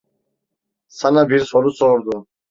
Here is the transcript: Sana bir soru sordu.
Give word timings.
Sana 0.87 1.29
bir 1.29 1.39
soru 1.39 1.71
sordu. 1.71 2.27